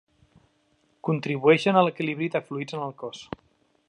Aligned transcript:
Contribueixen 1.09 1.77
a 1.81 1.85
l'equilibri 1.87 2.31
de 2.37 2.41
fluids 2.47 2.77
en 2.79 2.87
el 2.87 2.97
cos. 3.03 3.23